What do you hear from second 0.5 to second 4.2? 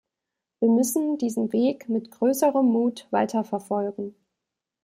Wir müssen diesen Weg mit größerem Mut weiterverfolgen.